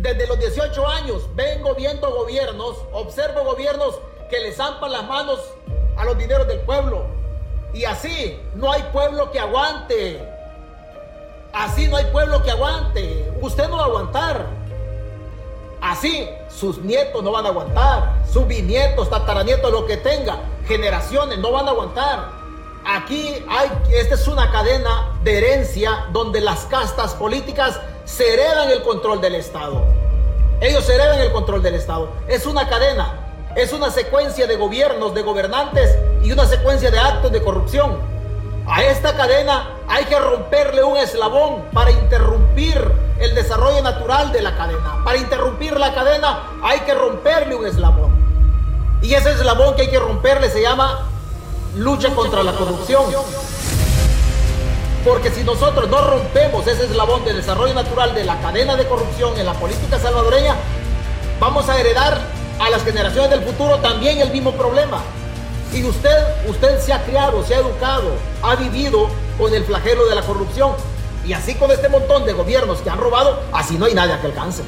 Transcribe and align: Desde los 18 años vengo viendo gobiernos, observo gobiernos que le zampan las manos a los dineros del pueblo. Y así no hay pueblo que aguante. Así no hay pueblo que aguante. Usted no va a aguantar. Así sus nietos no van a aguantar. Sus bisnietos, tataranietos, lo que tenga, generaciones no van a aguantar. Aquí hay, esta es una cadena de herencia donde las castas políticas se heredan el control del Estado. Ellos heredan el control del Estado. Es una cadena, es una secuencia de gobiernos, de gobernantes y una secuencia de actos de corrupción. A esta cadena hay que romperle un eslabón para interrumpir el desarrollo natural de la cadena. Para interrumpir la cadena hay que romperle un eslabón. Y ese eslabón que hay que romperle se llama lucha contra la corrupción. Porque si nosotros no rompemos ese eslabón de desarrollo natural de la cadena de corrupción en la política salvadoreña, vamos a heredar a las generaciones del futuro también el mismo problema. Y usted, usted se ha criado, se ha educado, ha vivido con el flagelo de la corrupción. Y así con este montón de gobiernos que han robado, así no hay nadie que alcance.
Desde 0.00 0.26
los 0.26 0.38
18 0.38 0.86
años 0.86 1.22
vengo 1.34 1.74
viendo 1.74 2.10
gobiernos, 2.10 2.76
observo 2.92 3.44
gobiernos 3.44 3.98
que 4.30 4.40
le 4.40 4.52
zampan 4.52 4.92
las 4.92 5.04
manos 5.06 5.40
a 5.96 6.04
los 6.04 6.18
dineros 6.18 6.46
del 6.46 6.60
pueblo. 6.60 7.06
Y 7.72 7.84
así 7.84 8.40
no 8.54 8.72
hay 8.72 8.82
pueblo 8.92 9.30
que 9.30 9.38
aguante. 9.38 10.26
Así 11.52 11.88
no 11.88 11.96
hay 11.96 12.04
pueblo 12.06 12.42
que 12.42 12.50
aguante. 12.50 13.32
Usted 13.40 13.68
no 13.68 13.76
va 13.76 13.82
a 13.82 13.86
aguantar. 13.86 14.46
Así 15.80 16.28
sus 16.48 16.78
nietos 16.78 17.22
no 17.22 17.32
van 17.32 17.46
a 17.46 17.48
aguantar. 17.48 18.12
Sus 18.30 18.46
bisnietos, 18.46 19.10
tataranietos, 19.10 19.70
lo 19.70 19.86
que 19.86 19.96
tenga, 19.96 20.38
generaciones 20.66 21.38
no 21.38 21.52
van 21.52 21.66
a 21.66 21.70
aguantar. 21.70 22.30
Aquí 22.84 23.34
hay, 23.48 23.70
esta 23.92 24.14
es 24.14 24.28
una 24.28 24.50
cadena 24.52 25.18
de 25.22 25.38
herencia 25.38 26.06
donde 26.12 26.40
las 26.40 26.66
castas 26.66 27.14
políticas 27.14 27.80
se 28.16 28.32
heredan 28.32 28.70
el 28.70 28.82
control 28.82 29.20
del 29.20 29.34
Estado. 29.34 29.84
Ellos 30.62 30.88
heredan 30.88 31.20
el 31.20 31.30
control 31.32 31.62
del 31.62 31.74
Estado. 31.74 32.08
Es 32.26 32.46
una 32.46 32.66
cadena, 32.66 33.12
es 33.54 33.74
una 33.74 33.90
secuencia 33.90 34.46
de 34.46 34.56
gobiernos, 34.56 35.14
de 35.14 35.20
gobernantes 35.20 35.94
y 36.22 36.32
una 36.32 36.46
secuencia 36.46 36.90
de 36.90 36.98
actos 36.98 37.30
de 37.30 37.42
corrupción. 37.42 37.98
A 38.66 38.82
esta 38.84 39.14
cadena 39.14 39.68
hay 39.86 40.06
que 40.06 40.18
romperle 40.18 40.82
un 40.82 40.96
eslabón 40.96 41.64
para 41.74 41.90
interrumpir 41.90 42.90
el 43.18 43.34
desarrollo 43.34 43.82
natural 43.82 44.32
de 44.32 44.40
la 44.40 44.56
cadena. 44.56 45.04
Para 45.04 45.18
interrumpir 45.18 45.78
la 45.78 45.94
cadena 45.94 46.58
hay 46.62 46.80
que 46.80 46.94
romperle 46.94 47.54
un 47.54 47.66
eslabón. 47.66 48.16
Y 49.02 49.12
ese 49.12 49.32
eslabón 49.32 49.76
que 49.76 49.82
hay 49.82 49.90
que 49.90 49.98
romperle 49.98 50.48
se 50.48 50.62
llama 50.62 51.06
lucha 51.76 52.08
contra 52.14 52.42
la 52.42 52.52
corrupción. 52.52 53.04
Porque 55.06 55.30
si 55.30 55.44
nosotros 55.44 55.88
no 55.88 56.00
rompemos 56.00 56.66
ese 56.66 56.86
eslabón 56.86 57.24
de 57.24 57.32
desarrollo 57.32 57.72
natural 57.74 58.12
de 58.12 58.24
la 58.24 58.40
cadena 58.40 58.74
de 58.74 58.88
corrupción 58.88 59.38
en 59.38 59.46
la 59.46 59.54
política 59.54 60.00
salvadoreña, 60.00 60.56
vamos 61.38 61.68
a 61.68 61.78
heredar 61.78 62.20
a 62.58 62.70
las 62.70 62.82
generaciones 62.82 63.30
del 63.30 63.42
futuro 63.42 63.76
también 63.76 64.20
el 64.20 64.32
mismo 64.32 64.50
problema. 64.50 65.00
Y 65.72 65.84
usted, 65.84 66.10
usted 66.48 66.80
se 66.80 66.92
ha 66.92 67.04
criado, 67.04 67.44
se 67.44 67.54
ha 67.54 67.58
educado, 67.58 68.10
ha 68.42 68.56
vivido 68.56 69.08
con 69.38 69.54
el 69.54 69.64
flagelo 69.64 70.06
de 70.06 70.16
la 70.16 70.22
corrupción. 70.22 70.72
Y 71.24 71.34
así 71.34 71.54
con 71.54 71.70
este 71.70 71.88
montón 71.88 72.26
de 72.26 72.32
gobiernos 72.32 72.80
que 72.80 72.90
han 72.90 72.98
robado, 72.98 73.44
así 73.52 73.78
no 73.78 73.86
hay 73.86 73.94
nadie 73.94 74.18
que 74.20 74.26
alcance. 74.26 74.64